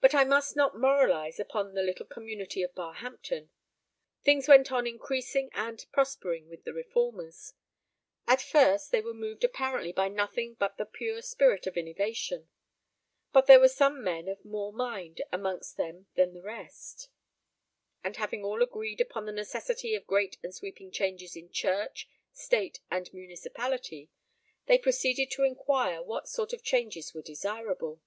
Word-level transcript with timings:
But 0.00 0.14
I 0.14 0.24
must 0.24 0.56
not 0.56 0.78
moralize 0.80 1.38
upon 1.38 1.74
the 1.74 1.82
little 1.82 2.06
community 2.06 2.62
of 2.62 2.74
Barhampton. 2.74 3.50
Things 4.22 4.48
went 4.48 4.72
on 4.72 4.86
increasing 4.86 5.50
and 5.52 5.84
prospering 5.92 6.48
with 6.48 6.64
the 6.64 6.72
reformers. 6.72 7.52
At 8.26 8.40
first 8.40 8.90
they 8.90 9.02
were 9.02 9.12
moved 9.12 9.44
apparently 9.44 9.92
by 9.92 10.08
nothing 10.08 10.54
but 10.54 10.78
the 10.78 10.86
pure 10.86 11.20
spirit 11.20 11.66
of 11.66 11.76
innovation; 11.76 12.48
but 13.34 13.44
there 13.44 13.60
were 13.60 13.68
some 13.68 14.02
men 14.02 14.28
of 14.28 14.46
more 14.46 14.72
mind 14.72 15.20
amongst 15.30 15.76
them 15.76 16.06
than 16.14 16.32
the 16.32 16.40
rest; 16.40 17.10
and 18.02 18.16
having 18.16 18.42
all 18.42 18.62
agreed 18.62 19.02
upon 19.02 19.26
the 19.26 19.32
necessity 19.32 19.94
of 19.94 20.06
great 20.06 20.38
and 20.42 20.54
sweeping 20.54 20.90
changes 20.90 21.36
in 21.36 21.50
church, 21.52 22.08
state, 22.32 22.80
and 22.90 23.12
municipality, 23.12 24.08
they 24.64 24.78
proceeded 24.78 25.30
to 25.32 25.44
inquire 25.44 26.02
what 26.02 26.26
sort 26.30 26.54
of 26.54 26.62
changes 26.62 27.12
were 27.12 27.20
desirable. 27.20 28.00